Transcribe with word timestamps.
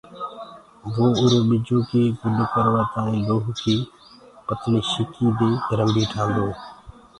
وو 0.93 1.05
اُرو 1.21 1.39
ٻجو 1.49 1.77
ڪي 1.89 2.01
گُڏ 2.19 2.37
ڪروآ 2.53 2.81
تآڻي 2.93 3.19
لوهڪي 3.27 3.77
پتݪي 4.47 4.79
شيڪي 4.91 5.27
دي 5.39 5.51
رنڀي 5.77 6.03
ٺآندوئي۔ 6.11 6.53